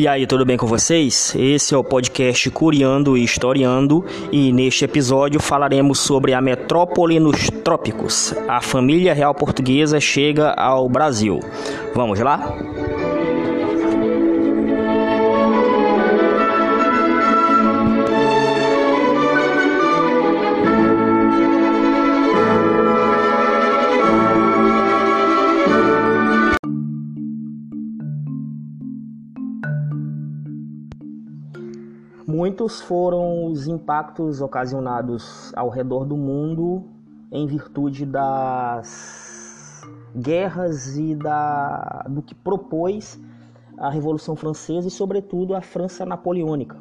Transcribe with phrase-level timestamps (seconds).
[0.00, 1.34] E aí, tudo bem com vocês?
[1.36, 7.50] Esse é o podcast Curiando e Historiando e neste episódio falaremos sobre a metrópole nos
[7.62, 8.32] trópicos.
[8.48, 11.38] A família real portuguesa chega ao Brasil.
[11.94, 12.56] Vamos lá?
[32.50, 36.82] Muitos foram os impactos ocasionados ao redor do mundo
[37.30, 39.82] em virtude das
[40.16, 43.20] guerras e da, do que propôs
[43.78, 46.76] a Revolução Francesa e, sobretudo, a França Napoleônica.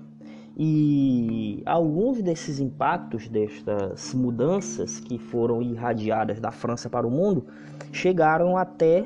[0.58, 7.46] E alguns desses impactos, destas mudanças que foram irradiadas da França para o mundo,
[7.92, 9.06] chegaram até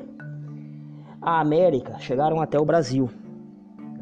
[1.20, 3.10] a América, chegaram até o Brasil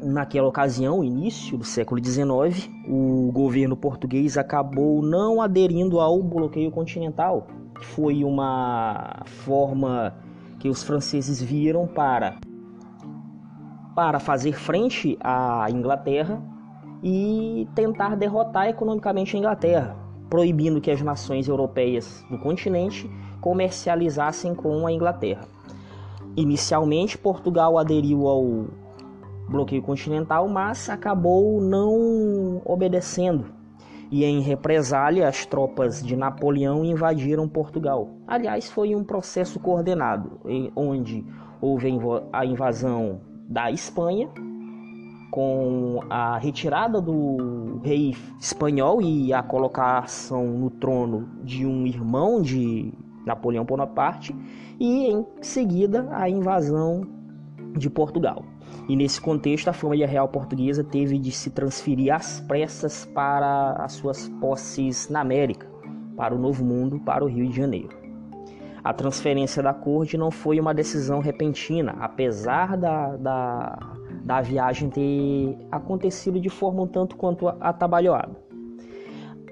[0.03, 7.47] naquela ocasião, início do século XIX, o governo português acabou não aderindo ao bloqueio continental,
[7.77, 10.13] que foi uma forma
[10.59, 12.35] que os franceses viram para
[13.95, 16.41] para fazer frente à Inglaterra
[17.03, 19.95] e tentar derrotar economicamente a Inglaterra,
[20.29, 23.07] proibindo que as nações europeias do continente
[23.39, 25.47] comercializassem com a Inglaterra.
[26.35, 28.65] Inicialmente, Portugal aderiu ao
[29.47, 33.45] bloqueio continental, mas acabou não obedecendo.
[34.11, 38.09] E em represália, as tropas de Napoleão invadiram Portugal.
[38.27, 40.39] Aliás, foi um processo coordenado,
[40.75, 41.25] onde
[41.59, 41.87] houve
[42.31, 44.29] a invasão da Espanha,
[45.31, 52.93] com a retirada do rei espanhol e a colocação no trono de um irmão de
[53.25, 54.35] Napoleão Bonaparte,
[54.79, 57.01] e em seguida a invasão
[57.77, 58.43] de Portugal.
[58.87, 63.93] E nesse contexto, a família real portuguesa teve de se transferir às pressas para as
[63.93, 65.67] suas posses na América,
[66.15, 68.03] para o Novo Mundo, para o Rio de Janeiro.
[68.83, 73.95] A transferência da corte não foi uma decisão repentina, apesar da, da,
[74.25, 78.35] da viagem ter acontecido de forma um tanto quanto atabalhoada.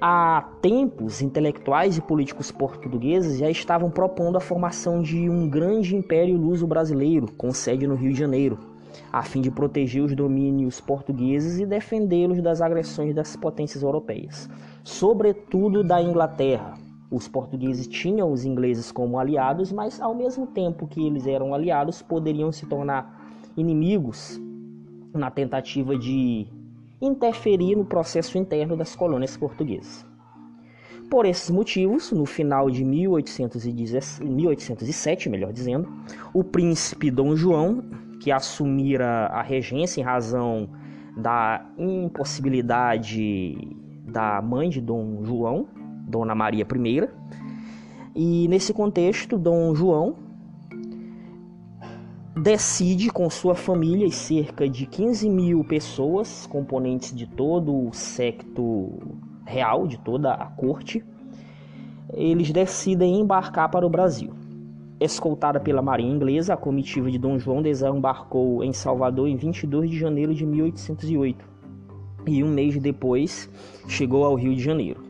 [0.03, 6.35] Há tempos, intelectuais e políticos portugueses já estavam propondo a formação de um grande império
[6.35, 8.57] luso-brasileiro, com sede no Rio de Janeiro,
[9.13, 14.49] a fim de proteger os domínios portugueses e defendê-los das agressões das potências europeias,
[14.83, 16.73] sobretudo da Inglaterra.
[17.11, 22.01] Os portugueses tinham os ingleses como aliados, mas ao mesmo tempo que eles eram aliados,
[22.01, 23.21] poderiam se tornar
[23.55, 24.41] inimigos
[25.13, 26.47] na tentativa de
[27.01, 30.05] interferir no processo interno das colônias portuguesas.
[31.09, 35.91] Por esses motivos, no final de 1807, melhor dizendo,
[36.33, 37.83] o príncipe Dom João
[38.21, 40.69] que assumira a regência em razão
[41.17, 43.57] da impossibilidade
[44.05, 45.67] da mãe de Dom João,
[46.07, 47.09] Dona Maria I.
[48.15, 50.15] E nesse contexto, Dom João
[52.35, 58.99] decide com sua família e cerca de 15 mil pessoas, componentes de todo o secto
[59.45, 61.03] real, de toda a corte,
[62.13, 64.31] eles decidem embarcar para o Brasil.
[64.99, 69.97] Escoltada pela marinha inglesa, a comitiva de Dom João desembarcou em Salvador em 22 de
[69.97, 71.51] janeiro de 1808
[72.27, 73.49] e um mês depois
[73.87, 75.01] chegou ao Rio de Janeiro,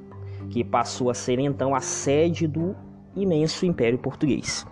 [0.50, 2.76] que passou a ser então a sede do
[3.16, 4.66] imenso Império Português,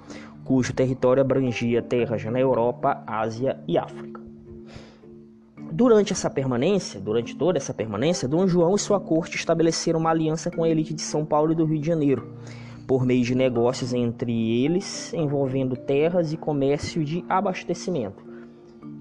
[0.50, 4.20] cujo território abrangia terras na Europa, Ásia e África.
[5.72, 10.50] Durante essa permanência, durante toda essa permanência, Dom João e sua corte estabeleceram uma aliança
[10.50, 12.34] com a elite de São Paulo e do Rio de Janeiro,
[12.88, 18.24] por meio de negócios entre eles envolvendo terras e comércio de abastecimento.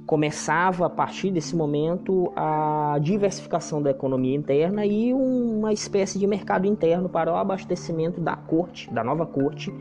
[0.04, 6.66] Começava a partir desse momento a diversificação da economia interna e uma espécie de mercado
[6.66, 9.72] interno para o abastecimento da corte, da nova corte,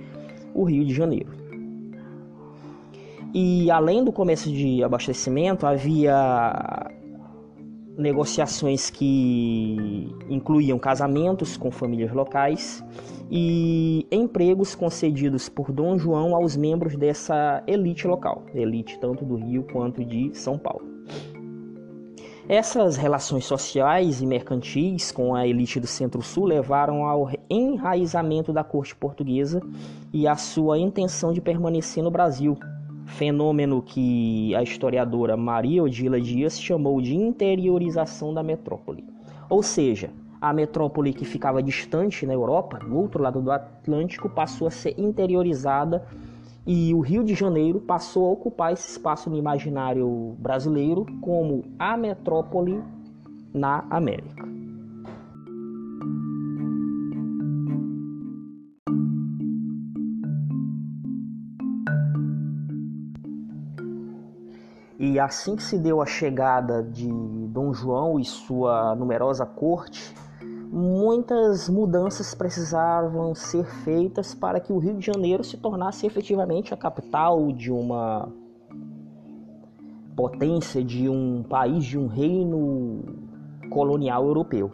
[0.55, 1.46] o Rio de Janeiro.
[3.39, 6.89] E além do comércio de abastecimento, havia
[7.95, 12.83] negociações que incluíam casamentos com famílias locais
[13.29, 19.67] e empregos concedidos por Dom João aos membros dessa elite local, elite tanto do Rio
[19.71, 20.87] quanto de São Paulo.
[22.49, 28.95] Essas relações sociais e mercantis com a elite do Centro-Sul levaram ao enraizamento da corte
[28.95, 29.61] portuguesa
[30.11, 32.57] e à sua intenção de permanecer no Brasil,
[33.07, 39.03] fenômeno que a historiadora Maria Odila Dias chamou de interiorização da metrópole.
[39.49, 40.09] Ou seja,
[40.39, 44.93] a metrópole que ficava distante na Europa, do outro lado do Atlântico, passou a ser
[44.97, 46.05] interiorizada
[46.65, 51.95] e o Rio de Janeiro passou a ocupar esse espaço no imaginário brasileiro como a
[51.95, 52.83] metrópole
[53.53, 54.56] na América.
[64.99, 67.07] E assim que se deu a chegada de
[67.49, 70.15] Dom João e sua numerosa corte,
[70.71, 76.77] muitas mudanças precisavam ser feitas para que o Rio de Janeiro se tornasse efetivamente a
[76.77, 78.27] capital de uma
[80.15, 83.03] potência, de um país, de um reino
[83.69, 84.71] colonial europeu.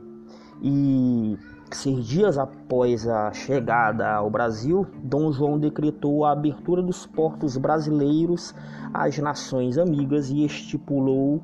[0.62, 1.38] E
[1.74, 8.54] Seis dias após a chegada ao Brasil, Dom João decretou a abertura dos portos brasileiros
[8.94, 11.42] às nações amigas e estipulou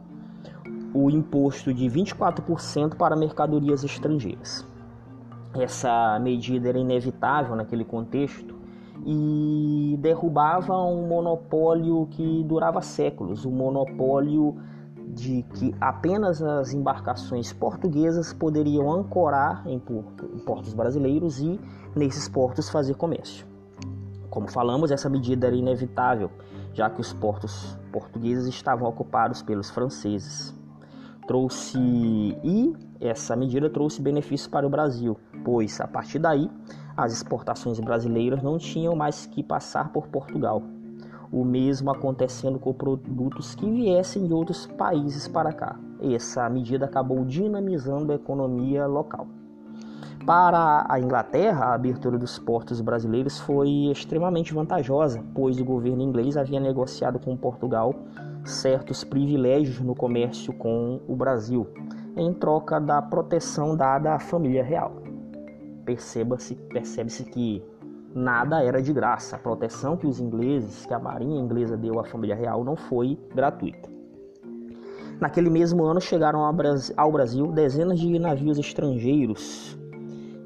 [0.93, 4.63] o imposto de 24% para mercadorias estrangeiras.
[5.55, 8.55] Essa medida era inevitável naquele contexto
[9.03, 14.55] e derrubava um monopólio que durava séculos, o monopólio
[15.09, 19.79] de que apenas as embarcações portuguesas poderiam ancorar em,
[20.45, 21.59] portos brasileiros e
[21.95, 23.45] nesses portos fazer comércio.
[24.29, 26.29] Como falamos, essa medida era inevitável,
[26.73, 30.53] já que os portos portugueses estavam ocupados pelos franceses.
[31.25, 36.49] Trouxe e essa medida trouxe benefícios para o Brasil, pois a partir daí
[36.95, 40.61] as exportações brasileiras não tinham mais que passar por Portugal
[41.31, 45.79] o mesmo acontecendo com produtos que viessem de outros países para cá.
[46.01, 49.27] Essa medida acabou dinamizando a economia local.
[50.25, 56.37] Para a Inglaterra, a abertura dos portos brasileiros foi extremamente vantajosa, pois o governo inglês
[56.37, 57.95] havia negociado com Portugal
[58.43, 61.67] certos privilégios no comércio com o Brasil,
[62.15, 65.01] em troca da proteção dada à família real.
[65.85, 67.63] Perceba-se, percebe-se que
[68.13, 69.35] nada era de graça.
[69.35, 73.19] A proteção que os ingleses, que a marinha inglesa deu à família real não foi
[73.33, 73.89] gratuita.
[75.19, 76.45] Naquele mesmo ano chegaram
[76.95, 79.77] ao Brasil dezenas de navios estrangeiros,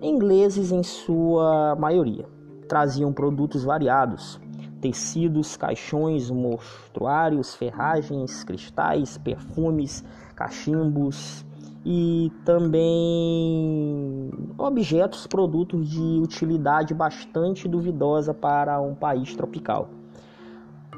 [0.01, 2.25] ingleses em sua maioria.
[2.67, 4.41] Traziam produtos variados:
[4.81, 10.03] tecidos, caixões, mostruários, ferragens, cristais, perfumes,
[10.35, 11.45] cachimbos,
[11.85, 19.89] e também objetos, produtos de utilidade bastante duvidosa para um país tropical,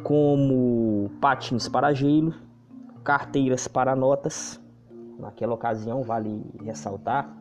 [0.04, 2.34] como patins para gelo,
[3.04, 4.62] carteiras para notas.
[5.18, 7.34] Naquela ocasião, vale ressaltar,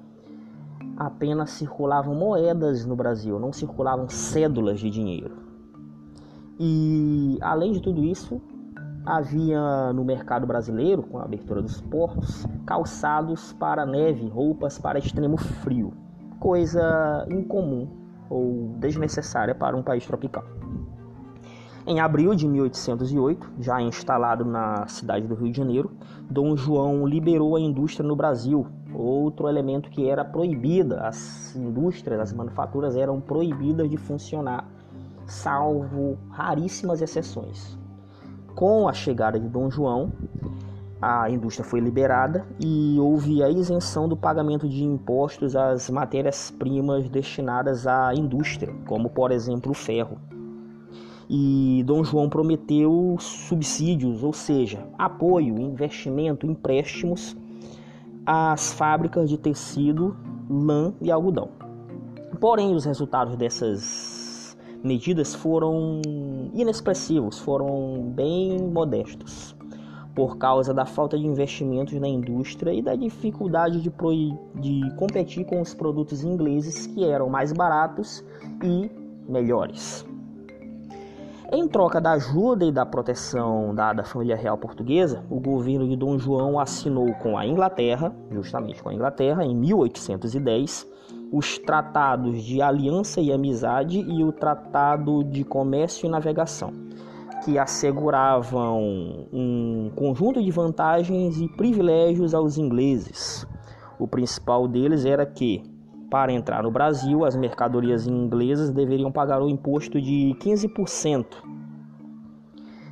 [0.96, 5.36] apenas circulavam moedas no Brasil, não circulavam cédulas de dinheiro.
[6.58, 8.40] E além de tudo isso,
[9.06, 15.36] Havia no mercado brasileiro, com a abertura dos portos, calçados para neve, roupas para extremo
[15.36, 15.92] frio,
[16.40, 17.86] coisa incomum
[18.30, 20.44] ou desnecessária para um país tropical.
[21.86, 25.90] Em abril de 1808, já instalado na cidade do Rio de Janeiro,
[26.30, 31.06] Dom João liberou a indústria no Brasil, outro elemento que era proibida.
[31.06, 34.66] As indústrias, as manufaturas eram proibidas de funcionar,
[35.26, 37.78] salvo raríssimas exceções.
[38.54, 40.12] Com a chegada de Dom João,
[41.02, 47.84] a indústria foi liberada e houve a isenção do pagamento de impostos às matérias-primas destinadas
[47.84, 50.18] à indústria, como por exemplo o ferro.
[51.28, 57.36] E Dom João prometeu subsídios, ou seja, apoio, investimento, empréstimos
[58.24, 60.16] às fábricas de tecido,
[60.48, 61.48] lã e algodão.
[62.40, 64.23] Porém, os resultados dessas
[64.84, 66.02] medidas foram
[66.52, 69.56] inexpressivos, foram bem modestos,
[70.14, 73.90] por causa da falta de investimentos na indústria e da dificuldade de,
[74.60, 78.22] de competir com os produtos ingleses que eram mais baratos
[78.62, 78.90] e
[79.26, 80.06] melhores.
[81.50, 85.96] Em troca da ajuda e da proteção dada à família real portuguesa, o governo de
[85.96, 90.93] Dom João assinou com a Inglaterra, justamente com a Inglaterra, em 1810,
[91.32, 96.72] os tratados de aliança e amizade e o tratado de comércio e navegação,
[97.44, 103.46] que asseguravam um conjunto de vantagens e privilégios aos ingleses.
[103.98, 105.62] O principal deles era que
[106.14, 111.26] para entrar no Brasil, as mercadorias inglesas deveriam pagar o imposto de 15%,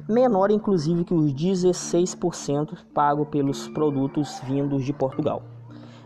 [0.09, 5.43] menor inclusive que os 16% pago pelos produtos vindos de Portugal,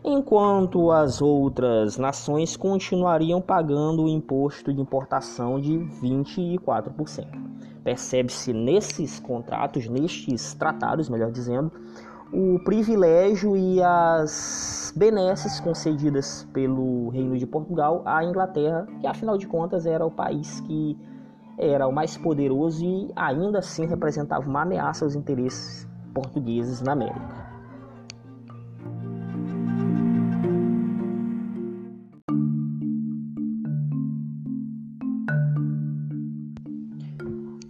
[0.06, 7.26] enquanto as outras nações continuariam pagando o imposto de importação de 24%.
[7.82, 11.72] Percebe-se nesses contratos, nestes tratados, melhor dizendo,
[12.32, 19.48] o privilégio e as benesses concedidas pelo Reino de Portugal à Inglaterra, que afinal de
[19.48, 20.96] contas era o país que
[21.58, 27.45] era o mais poderoso e ainda assim representava uma ameaça aos interesses portugueses na América.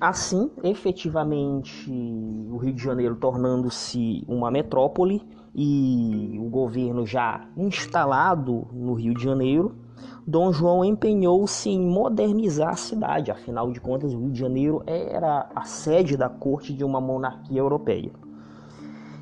[0.08, 5.20] Assim, efetivamente, o Rio de Janeiro tornando-se uma metrópole
[5.52, 9.74] e o governo já instalado no Rio de Janeiro,
[10.24, 13.32] Dom João empenhou-se em modernizar a cidade.
[13.32, 17.58] Afinal de contas, o Rio de Janeiro era a sede da corte de uma monarquia
[17.58, 18.12] europeia.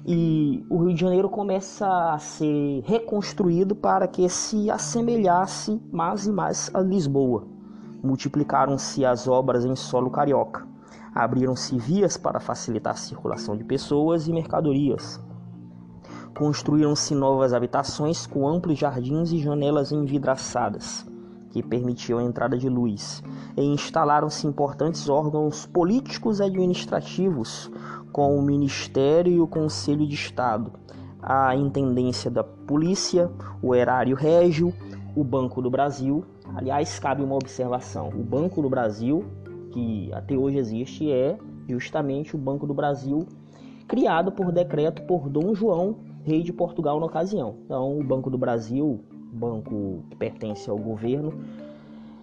[0.06, 6.30] E o Rio de Janeiro começa a ser reconstruído para que se assemelhasse mais e
[6.30, 7.54] mais a Lisboa
[8.04, 10.73] multiplicaram-se as obras em solo carioca.
[11.14, 15.20] Abriram-se vias para facilitar a circulação de pessoas e mercadorias.
[16.36, 21.06] Construíram-se novas habitações com amplos jardins e janelas envidraçadas,
[21.50, 23.22] que permitiam a entrada de luz,
[23.56, 27.70] e instalaram-se importantes órgãos políticos e administrativos,
[28.10, 30.72] com o Ministério e o Conselho de Estado,
[31.22, 33.30] a Intendência da Polícia,
[33.62, 34.74] o Erário Régio,
[35.14, 39.24] o Banco do Brasil Aliás, cabe uma observação: o Banco do Brasil,
[39.74, 41.36] que até hoje existe, é
[41.68, 43.26] justamente o Banco do Brasil
[43.88, 47.56] criado por decreto por Dom João, rei de Portugal na ocasião.
[47.64, 49.00] Então, o Banco do Brasil,
[49.32, 51.34] banco que pertence ao governo,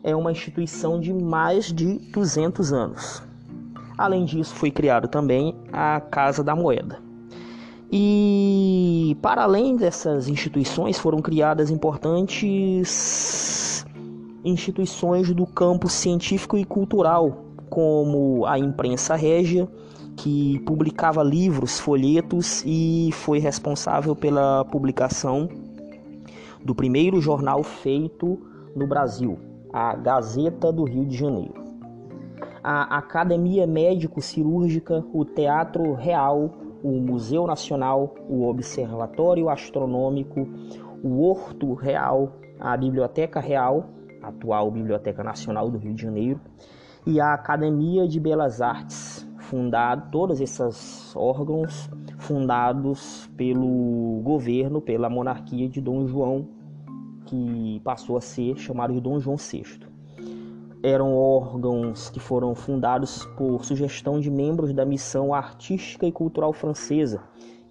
[0.02, 3.22] é uma instituição de mais de 200 anos.
[3.98, 7.00] Além disso, foi criado também a Casa da Moeda.
[7.92, 13.51] E para além dessas instituições, foram criadas importantes
[14.44, 19.68] instituições do campo científico e cultural, como a imprensa régia,
[20.16, 25.48] que publicava livros, folhetos e foi responsável pela publicação
[26.64, 28.40] do primeiro jornal feito
[28.76, 29.40] no Brasil,
[29.72, 31.62] a Gazeta do Rio de Janeiro.
[32.64, 36.52] A Academia Médico-Cirúrgica, o Teatro Real,
[36.84, 40.48] o Museu Nacional, o Observatório Astronômico,
[41.04, 43.90] o Horto Real, a Biblioteca Real
[44.22, 46.40] atual Biblioteca Nacional do Rio de Janeiro,
[47.06, 55.68] e a Academia de Belas Artes, fundado todos esses órgãos fundados pelo governo, pela monarquia
[55.68, 56.48] de Dom João,
[57.26, 59.80] que passou a ser chamado de Dom João VI.
[60.84, 67.22] Eram órgãos que foram fundados por sugestão de membros da missão artística e cultural francesa,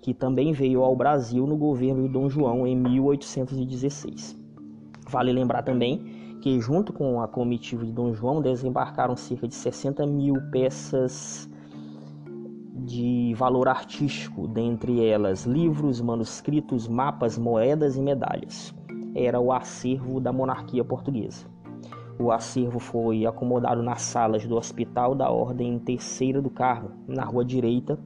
[0.00, 4.38] que também veio ao Brasil no governo de Dom João em 1816.
[5.09, 10.06] Vale lembrar também que, junto com a comitiva de Dom João, desembarcaram cerca de 60
[10.06, 11.49] mil peças
[12.75, 18.75] de valor artístico, dentre elas livros, manuscritos, mapas, moedas e medalhas.
[19.14, 21.47] Era o acervo da monarquia portuguesa.
[22.18, 27.44] O acervo foi acomodado nas salas do Hospital da Ordem Terceira do Carmo, na Rua
[27.44, 27.99] Direita,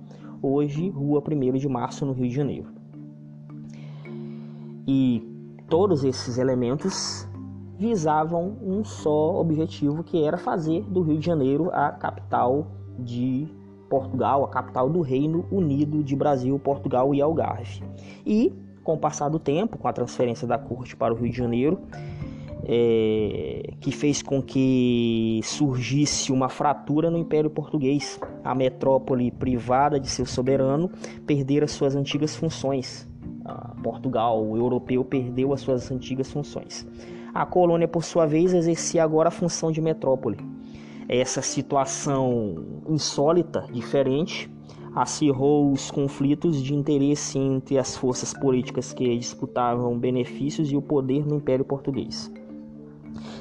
[0.42, 2.68] hoje Rua 1 de Março, no Rio de Janeiro.
[4.86, 5.26] E
[5.68, 7.26] todos esses elementos
[7.78, 12.66] visavam um só objetivo, que era fazer do Rio de Janeiro a capital
[12.98, 13.48] de
[13.88, 17.82] Portugal, a capital do Reino Unido de Brasil, Portugal e Algarve.
[18.26, 18.52] E,
[18.82, 21.80] com o passar do tempo, com a transferência da corte para o Rio de Janeiro,
[22.66, 28.18] é, que fez com que surgisse uma fratura no Império Português.
[28.42, 30.90] A metrópole privada de seu soberano
[31.26, 33.08] perdera suas antigas funções.
[33.82, 36.86] Portugal, o europeu, perdeu as suas antigas funções.
[37.34, 40.38] A colônia, por sua vez, exercia agora a função de metrópole.
[41.08, 42.54] Essa situação
[42.88, 44.48] insólita, diferente,
[44.94, 51.26] acirrou os conflitos de interesse entre as forças políticas que disputavam benefícios e o poder
[51.26, 52.30] no Império Português.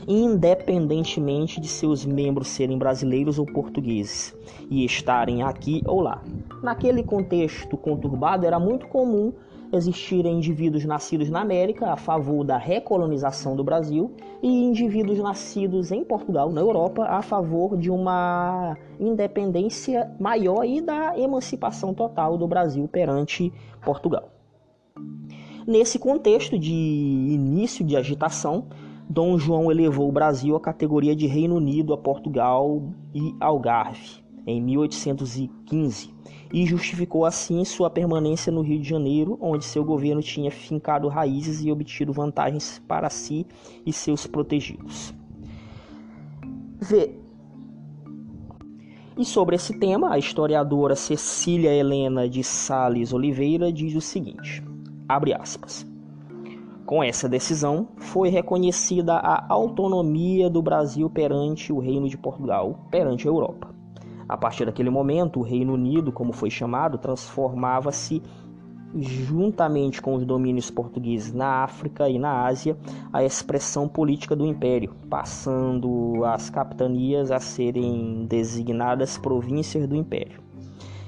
[0.07, 4.35] Independentemente de seus membros serem brasileiros ou portugueses
[4.71, 6.23] e estarem aqui ou lá.
[6.63, 9.31] Naquele contexto conturbado, era muito comum
[9.73, 14.11] existirem indivíduos nascidos na América a favor da recolonização do Brasil
[14.41, 21.17] e indivíduos nascidos em Portugal, na Europa, a favor de uma independência maior e da
[21.17, 23.51] emancipação total do Brasil perante
[23.83, 24.29] Portugal.
[25.65, 28.67] Nesse contexto de início de agitação,
[29.09, 34.62] Dom João elevou o Brasil à categoria de Reino Unido a Portugal e Algarve em
[34.62, 36.13] 1815
[36.53, 41.63] e justificou assim sua permanência no Rio de Janeiro, onde seu governo tinha fincado raízes
[41.63, 43.45] e obtido vantagens para si
[43.85, 45.13] e seus protegidos.
[46.79, 47.15] V.
[49.17, 54.63] E sobre esse tema, a historiadora Cecília Helena de Sales Oliveira diz o seguinte:
[55.07, 55.85] abre aspas.
[56.85, 63.27] Com essa decisão, foi reconhecida a autonomia do Brasil perante o Reino de Portugal, perante
[63.27, 63.73] a Europa.
[64.33, 68.19] A partir daquele momento, o Reino Unido, como foi chamado, transformava-se
[68.97, 72.75] juntamente com os domínios portugueses na África e na Ásia,
[73.13, 80.41] a expressão política do império, passando as capitanias a serem designadas províncias do império.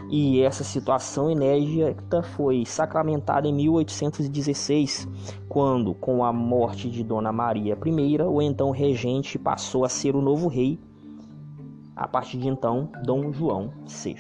[0.08, 5.08] E essa situação inédita foi sacramentada em 1816,
[5.50, 10.22] quando, com a morte de Dona Maria I, o então regente passou a ser o
[10.22, 10.80] novo rei
[11.96, 14.18] a partir de então, Dom João VI.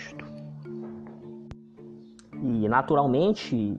[2.42, 3.78] E naturalmente,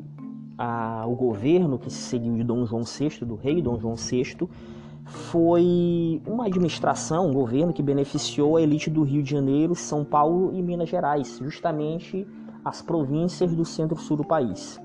[0.58, 4.48] a, o governo que se seguiu de Dom João VI, do rei Dom João VI,
[5.04, 10.52] foi uma administração, um governo que beneficiou a elite do Rio de Janeiro, São Paulo
[10.52, 12.26] e Minas Gerais, justamente
[12.64, 14.80] as províncias do centro-sul do país.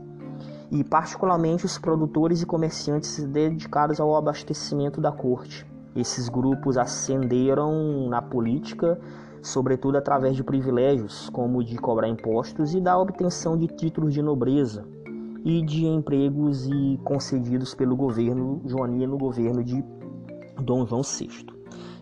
[0.71, 5.65] E particularmente os produtores e comerciantes dedicados ao abastecimento da corte.
[5.95, 8.99] Esses grupos ascenderam na política,
[9.41, 14.85] sobretudo através de privilégios, como de cobrar impostos e da obtenção de títulos de nobreza
[15.43, 19.83] e de empregos e concedidos pelo governo joanino, governo de
[20.61, 21.45] Dom João VI.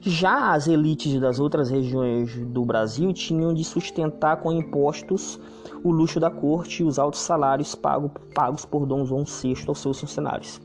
[0.01, 5.39] Já as elites das outras regiões do Brasil tinham de sustentar com impostos
[5.83, 9.99] o luxo da corte e os altos salários pagos por Dom João VI aos seus
[9.99, 10.61] funcionários.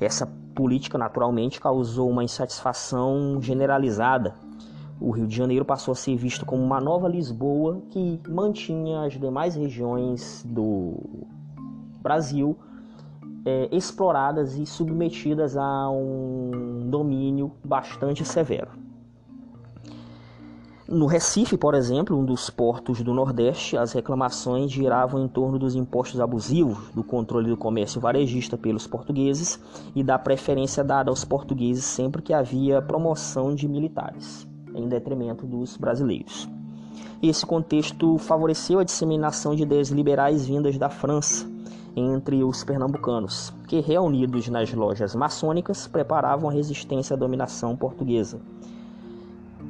[0.00, 4.34] Essa política naturalmente causou uma insatisfação generalizada.
[5.00, 9.18] O Rio de Janeiro passou a ser visto como uma nova Lisboa que mantinha as
[9.18, 11.26] demais regiões do
[12.02, 12.56] Brasil
[13.44, 18.89] é, exploradas e submetidas a um domínio bastante severo.
[20.90, 25.76] No Recife, por exemplo, um dos portos do Nordeste, as reclamações giravam em torno dos
[25.76, 29.60] impostos abusivos, do controle do comércio varejista pelos portugueses
[29.94, 35.76] e da preferência dada aos portugueses sempre que havia promoção de militares, em detrimento dos
[35.76, 36.48] brasileiros.
[37.22, 41.48] Esse contexto favoreceu a disseminação de ideias liberais vindas da França
[41.94, 48.40] entre os pernambucanos, que, reunidos nas lojas maçônicas, preparavam a resistência à dominação portuguesa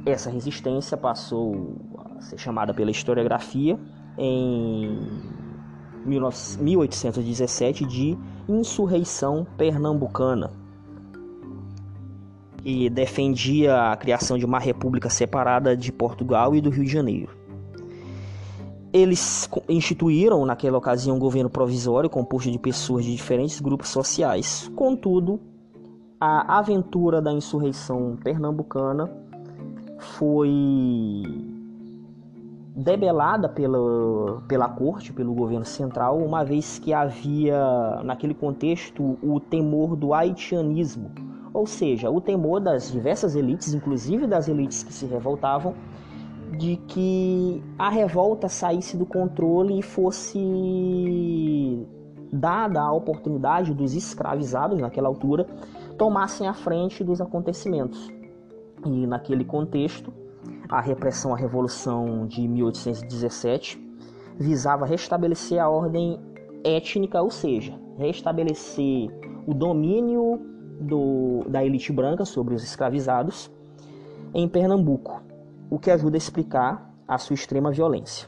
[0.05, 3.79] essa resistência passou a ser chamada pela historiografia
[4.17, 4.97] em
[6.05, 10.51] 1817 de insurreição pernambucana
[12.63, 17.35] e defendia a criação de uma república separada de Portugal e do Rio de Janeiro.
[18.93, 24.69] Eles instituíram naquela ocasião um governo provisório composto de pessoas de diferentes grupos sociais.
[24.75, 25.39] Contudo,
[26.19, 29.09] a aventura da insurreição pernambucana
[30.01, 31.23] foi
[32.75, 39.95] debelada pela, pela corte, pelo governo central, uma vez que havia naquele contexto o temor
[39.95, 41.11] do haitianismo,
[41.53, 45.75] ou seja, o temor das diversas elites, inclusive das elites que se revoltavam,
[46.57, 50.39] de que a revolta saísse do controle e fosse
[52.31, 55.45] dada a oportunidade dos escravizados naquela altura
[55.97, 58.20] tomassem a frente dos acontecimentos.
[58.85, 60.13] E naquele contexto,
[60.69, 63.79] a repressão à Revolução de 1817
[64.39, 66.19] visava restabelecer a ordem
[66.63, 69.09] étnica, ou seja, restabelecer
[69.45, 70.39] o domínio
[70.79, 73.51] do, da elite branca sobre os escravizados
[74.33, 75.21] em Pernambuco,
[75.69, 78.27] o que ajuda a explicar a sua extrema violência.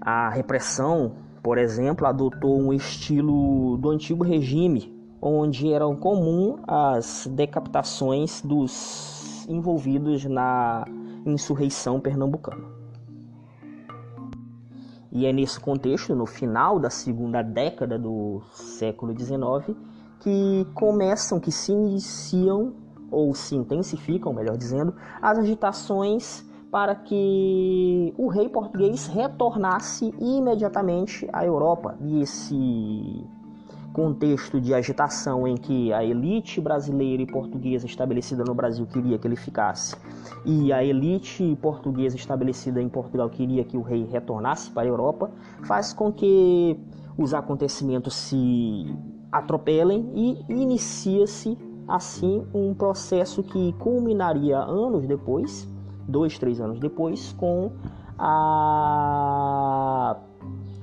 [0.00, 8.40] A repressão, por exemplo, adotou um estilo do antigo regime onde eram comum as decapitações
[8.42, 10.84] dos envolvidos na
[11.26, 12.64] insurreição pernambucana.
[15.10, 19.76] E é nesse contexto, no final da segunda década do século XIX,
[20.20, 22.74] que começam, que se iniciam
[23.10, 31.44] ou se intensificam, melhor dizendo, as agitações para que o rei português retornasse imediatamente à
[31.44, 31.96] Europa.
[32.00, 33.26] E esse
[33.98, 39.26] contexto de agitação em que a elite brasileira e portuguesa estabelecida no Brasil queria que
[39.26, 39.96] ele ficasse
[40.44, 45.32] e a elite portuguesa estabelecida em Portugal queria que o rei retornasse para a Europa,
[45.64, 46.78] faz com que
[47.16, 48.86] os acontecimentos se
[49.32, 51.58] atropelem e inicia-se
[51.88, 55.68] assim um processo que culminaria anos depois,
[56.06, 57.72] dois, três anos depois, com
[58.16, 60.16] a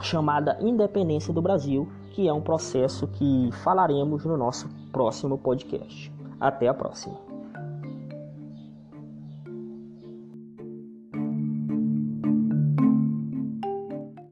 [0.02, 6.10] chamada independência do Brasil, que é um processo que falaremos no nosso próximo podcast.
[6.40, 7.35] Até a próxima.